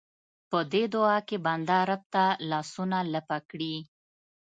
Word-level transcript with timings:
په 0.49 0.59
دې 0.71 0.83
دعا 0.93 1.17
کې 1.27 1.37
بنده 1.45 1.77
رب 1.89 2.01
ته 2.13 2.23
لاسونه 2.49 2.97
لپه 3.13 3.37
کړي. 3.49 3.75